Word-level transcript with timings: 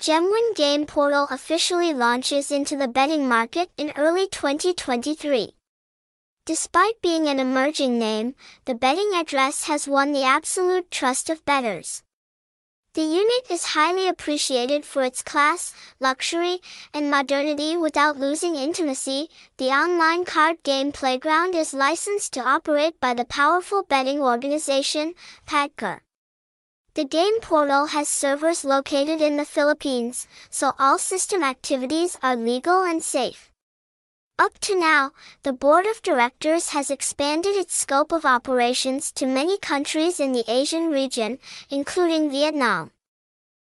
Gemwin 0.00 0.54
Game 0.54 0.86
Portal 0.86 1.28
officially 1.30 1.92
launches 1.92 2.50
into 2.50 2.74
the 2.74 2.88
betting 2.88 3.28
market 3.28 3.68
in 3.76 3.92
early 3.98 4.26
2023. 4.26 5.54
Despite 6.46 7.02
being 7.02 7.28
an 7.28 7.38
emerging 7.38 7.98
name, 7.98 8.34
the 8.64 8.74
betting 8.74 9.10
address 9.14 9.64
has 9.64 9.86
won 9.86 10.12
the 10.12 10.24
absolute 10.24 10.90
trust 10.90 11.28
of 11.28 11.44
bettors. 11.44 12.02
The 12.94 13.02
unit 13.02 13.50
is 13.50 13.76
highly 13.76 14.08
appreciated 14.08 14.86
for 14.86 15.02
its 15.02 15.20
class, 15.20 15.74
luxury, 16.00 16.60
and 16.94 17.10
modernity 17.10 17.76
without 17.76 18.18
losing 18.18 18.56
intimacy. 18.56 19.28
The 19.58 19.68
online 19.68 20.24
card 20.24 20.62
game 20.62 20.92
playground 20.92 21.54
is 21.54 21.74
licensed 21.74 22.32
to 22.32 22.40
operate 22.40 22.98
by 23.00 23.12
the 23.12 23.26
powerful 23.26 23.82
betting 23.82 24.22
organization, 24.22 25.12
PAGCOR. 25.46 26.00
The 26.94 27.04
game 27.04 27.40
portal 27.40 27.86
has 27.86 28.08
servers 28.08 28.64
located 28.64 29.20
in 29.20 29.36
the 29.36 29.44
Philippines, 29.44 30.26
so 30.50 30.72
all 30.76 30.98
system 30.98 31.44
activities 31.44 32.18
are 32.20 32.34
legal 32.34 32.82
and 32.82 33.00
safe. 33.00 33.52
Up 34.40 34.58
to 34.60 34.74
now, 34.74 35.12
the 35.42 35.52
board 35.52 35.86
of 35.86 36.02
directors 36.02 36.70
has 36.70 36.90
expanded 36.90 37.54
its 37.54 37.76
scope 37.76 38.10
of 38.10 38.24
operations 38.24 39.12
to 39.12 39.26
many 39.26 39.56
countries 39.58 40.18
in 40.18 40.32
the 40.32 40.44
Asian 40.50 40.90
region, 40.90 41.38
including 41.68 42.30
Vietnam. 42.30 42.90